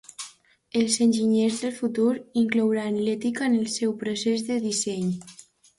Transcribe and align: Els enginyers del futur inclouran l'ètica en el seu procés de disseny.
Els 0.79 0.95
enginyers 1.05 1.59
del 1.65 1.75
futur 1.81 2.09
inclouran 2.43 2.99
l'ètica 3.05 3.49
en 3.51 3.61
el 3.61 3.73
seu 3.79 3.97
procés 4.05 4.47
de 4.51 4.63
disseny. 4.69 5.19